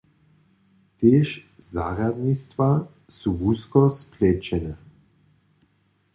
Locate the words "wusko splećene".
3.41-4.73